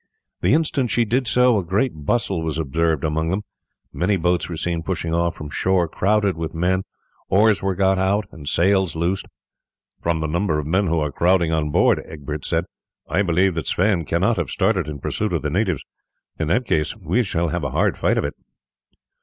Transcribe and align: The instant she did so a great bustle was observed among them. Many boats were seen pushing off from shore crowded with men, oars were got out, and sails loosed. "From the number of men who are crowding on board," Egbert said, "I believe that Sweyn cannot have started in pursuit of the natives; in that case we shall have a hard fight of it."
The 0.41 0.55
instant 0.55 0.89
she 0.89 1.05
did 1.05 1.27
so 1.27 1.59
a 1.59 1.63
great 1.63 1.91
bustle 1.93 2.41
was 2.41 2.57
observed 2.57 3.03
among 3.03 3.29
them. 3.29 3.43
Many 3.93 4.17
boats 4.17 4.49
were 4.49 4.57
seen 4.57 4.81
pushing 4.81 5.13
off 5.13 5.35
from 5.35 5.51
shore 5.51 5.87
crowded 5.87 6.35
with 6.35 6.55
men, 6.55 6.85
oars 7.29 7.61
were 7.61 7.75
got 7.75 7.99
out, 7.99 8.25
and 8.31 8.49
sails 8.49 8.95
loosed. 8.95 9.27
"From 10.01 10.19
the 10.19 10.27
number 10.27 10.57
of 10.57 10.65
men 10.65 10.87
who 10.87 10.99
are 10.99 11.11
crowding 11.11 11.51
on 11.51 11.69
board," 11.69 12.01
Egbert 12.03 12.45
said, 12.45 12.65
"I 13.07 13.21
believe 13.21 13.53
that 13.53 13.67
Sweyn 13.67 14.03
cannot 14.05 14.37
have 14.37 14.49
started 14.49 14.87
in 14.89 14.97
pursuit 15.01 15.33
of 15.33 15.43
the 15.43 15.51
natives; 15.51 15.83
in 16.39 16.47
that 16.47 16.65
case 16.65 16.97
we 16.97 17.21
shall 17.21 17.49
have 17.49 17.63
a 17.63 17.69
hard 17.69 17.95
fight 17.95 18.17
of 18.17 18.25
it." 18.25 18.33